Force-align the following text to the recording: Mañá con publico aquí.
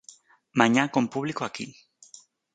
Mañá 0.59 0.83
con 0.93 1.05
publico 1.13 1.41
aquí. 1.45 1.67